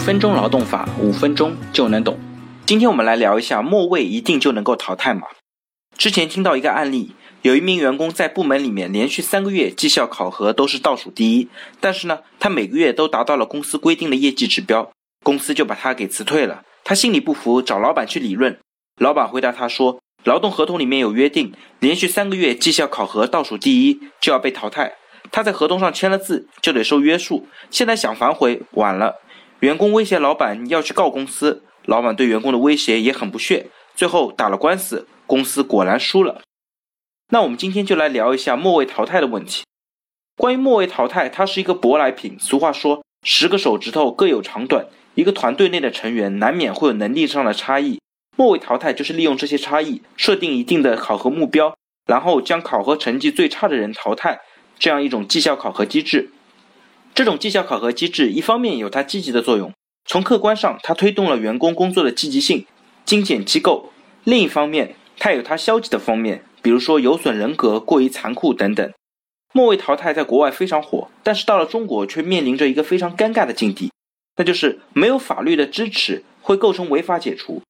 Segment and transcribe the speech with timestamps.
[0.00, 2.18] 分钟劳动法，五分钟就能懂。
[2.64, 5.26] 今天我们来聊一下末位一定就能够淘汰吗？
[5.98, 7.12] 之前听到一个案例，
[7.42, 11.48] 有一名员工在部门里面连续三个月绩效考核都是倒数第一，
[11.80, 14.90] 但是呢，他每个月都达到了公司规定的业绩指标，
[15.22, 16.62] 公司就把他给辞退了。
[16.82, 18.58] 他心里不服，找老板去理论。
[18.98, 24.94] 老板回答他说，劳动合同里面有约定，连续三个月绩效考核倒数第一就要被淘汰。
[25.30, 27.46] 他在合同上签了字，就得受约束。
[27.70, 29.20] 现在想反悔，晚了。
[29.60, 36.40] 员工威胁老板要去告公司，老板对员工的威胁也很不屑，最后打了官司，公司果然输了。
[37.28, 39.64] 那我们今天就来聊一下末位淘汰的问题。
[40.38, 42.38] 关于末位淘汰，它是一个舶来品。
[42.40, 48.00] 俗话说，十个手指头各有长短，一个团队内的成员难免会有能力上的差异。
[48.38, 54.40] 末位淘汰就是利用这些差异，设定一定的考核目标，然后将考核成绩最差的人淘汰。
[54.78, 56.30] 这样一种绩效考核机制，
[57.20, 59.74] 这种绩效考核机制一方面有它积极的作用，
[60.06, 62.64] 从客观上它推动了员工工作的积极性、
[63.04, 63.90] 精简机构；
[64.24, 68.90] 另一方面，它有它消极的方面，比如说有损人格、过于残酷等等。
[69.52, 73.92] 末位淘汰在国外非常火，但是到了中国却面临着一个非常尴尬的境地，
[74.38, 77.60] 那就是没有法律的支持会构成违法解除。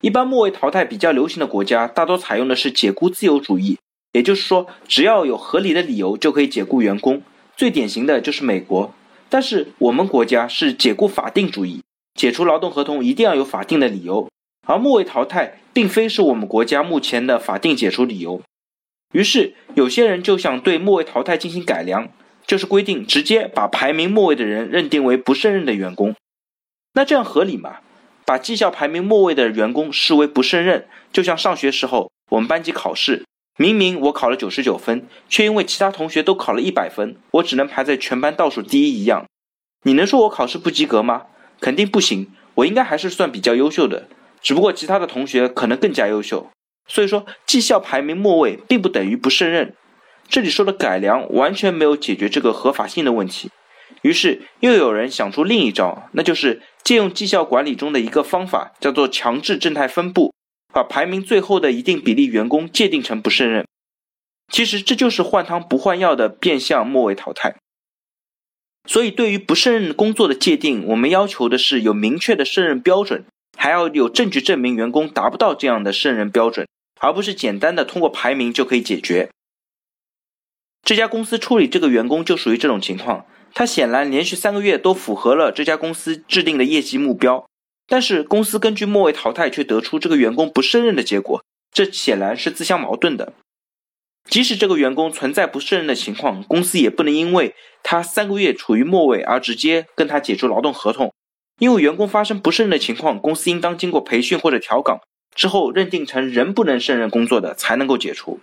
[0.00, 3.78] 一般末位淘汰比较流行的国家，大多采用的是解雇自由主义。
[4.14, 7.22] 也就是说，只要有合理的理由就可以解雇员工。
[7.58, 8.94] 最典型的就是美国，
[9.28, 11.82] 但是我们国家是解雇法定主义，
[12.14, 14.28] 解除劳动合同一定要有法定的理由。
[14.64, 18.40] 而末位淘汰并非是我们国家目前的法定解除理由。
[19.12, 22.08] 于是有些人就想对末位淘汰进行改良，
[22.46, 26.14] 就是规定直接把排名末位的人认定为不胜任的员工。
[26.92, 27.78] 那这样合理吗？
[28.24, 33.24] 把绩效排名末位的员工视为不胜任，就像上学时候我们班级考试。
[33.60, 39.26] 明明我考了九十九分，却因为其他同学都考了一百分，我只能排在全班倒数第一一样。
[39.82, 41.24] 你能说我考试不及格吗？
[41.60, 44.06] 肯定不行，我应该还是算比较优秀的，
[44.40, 46.48] 只不过其他的同学可能更加优秀。
[46.86, 49.74] 所以说，绩效排名末位并不等于不胜任。
[50.28, 53.50] 这里说的改良完全没有解决这个合法性的问题。
[54.02, 60.32] 于是又有人想出另一招，那就是借用绩效管理中的一个方法，叫做强制正态分布。
[60.72, 63.66] 把排名最后的一定比例员工界定成不胜任，
[64.52, 67.56] 其实这就是换汤不换药的变相末位淘汰。
[68.86, 73.24] 所以，对于不胜任工作的界定，我们要求的是有明确的胜任标准，
[73.56, 76.66] 还要有证据证明员工达不到这样的胜任标准，
[77.00, 79.28] 而不是简单的通过排名就可以解决。
[80.82, 87.44] 这家公司处理这个员工就属于这种情况，他显然连续三个月都符合了这家公司制定的业绩目标。
[87.88, 93.32] 但是公司根据末位淘汰却得出这个员工不胜任的结果，这显然是自相矛盾的。
[94.28, 101.14] 即使这个员工存在不胜任的情况，公司也不能因为他三个月处于末位而直接跟他解除劳动合同。
[101.58, 105.00] 因为员工发生不胜任的情况，公司应当经过培训或者调岗
[105.34, 108.38] 之后，认定成仍不能胜任工作的才能够解除。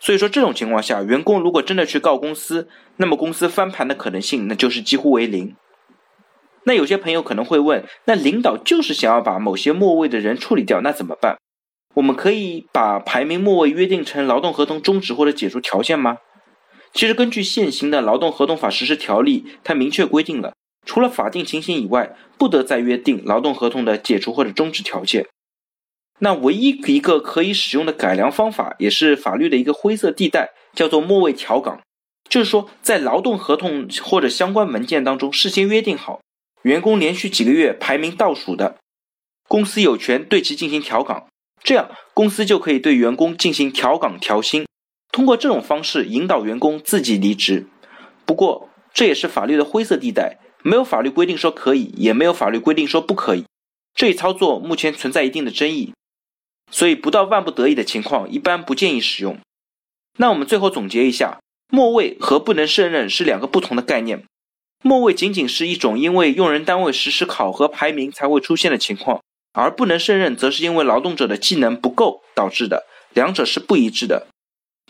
[0.00, 5.54] 所以说这种情况下，员工如果真的去告公司，那么公司翻盘的可能性那就是几乎为零。
[6.64, 11.36] 那有些朋友可能会问，那领导就是想要把某些末位的人处理掉，那怎么办？
[11.94, 16.18] 我们可以把排名末位约定成劳动合同终止或者解除条件吗？
[16.92, 20.54] 其实根据现行的劳动合同法实施条例，它明确规定了，
[20.86, 25.26] 除了法定情形以外，不得再约定劳动合同的解除或者终止条件。
[26.20, 31.80] 那唯一一个可以使用的改良方法，也是法律的一个灰色地带，叫做末位调岗，
[32.28, 36.20] 就是说在劳动合同或者相关文件当中事先约定好。
[36.64, 38.78] 员工连续几个月排名倒数的，
[39.48, 41.28] 公司有权对其进行调岗，
[41.62, 44.66] 这样公司就可以对员工进行调岗调薪，
[45.12, 47.66] 通过这种方式引导员工自己离职。
[48.24, 53.44] 不过这也是法律的灰色地带，没有法律规定说可以，也没有法律规定说不可以。
[53.94, 55.92] 这一操作目前存在一定的争议，
[56.70, 59.38] 所以不到万不得已的情况，一般不建议使用。
[60.16, 64.24] 那我们最后总结一下，末位和不能胜任是两个不同的概念。
[64.86, 69.22] 末位仅仅是一种因为用人单位实施考核排名才会出现的情况，
[69.54, 72.84] 而不能胜任则是因为劳动者的技能不够导致的，
[73.14, 74.26] 两者是不一致的。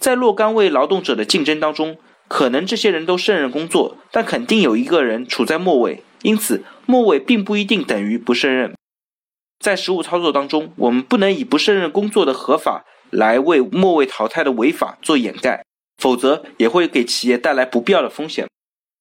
[0.00, 1.96] 在若干位劳动者的竞争当中，
[2.26, 8.74] 可能这些人都胜任工作，但肯定有一个人处在末位，因此末位并不一定等于不胜任。
[9.60, 15.64] 在实务操作当中，我们不能以不胜任工作的合法来为末位淘汰的违法做掩盖，
[15.98, 18.48] 否则也会给企业带来不必要的风险。